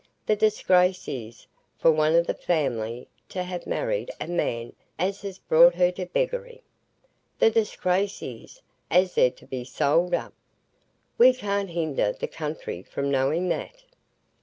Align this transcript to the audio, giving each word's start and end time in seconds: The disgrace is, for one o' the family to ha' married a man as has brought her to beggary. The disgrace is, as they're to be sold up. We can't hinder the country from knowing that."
The 0.25 0.35
disgrace 0.35 1.07
is, 1.07 1.45
for 1.77 1.91
one 1.91 2.13
o' 2.15 2.23
the 2.23 2.33
family 2.33 3.07
to 3.29 3.43
ha' 3.43 3.67
married 3.67 4.09
a 4.19 4.25
man 4.27 4.73
as 4.97 5.21
has 5.21 5.37
brought 5.37 5.75
her 5.75 5.91
to 5.91 6.07
beggary. 6.07 6.63
The 7.37 7.51
disgrace 7.51 8.23
is, 8.23 8.63
as 8.89 9.13
they're 9.13 9.29
to 9.29 9.45
be 9.45 9.63
sold 9.63 10.15
up. 10.15 10.33
We 11.19 11.33
can't 11.35 11.69
hinder 11.69 12.13
the 12.13 12.27
country 12.27 12.81
from 12.81 13.11
knowing 13.11 13.49
that." 13.49 13.83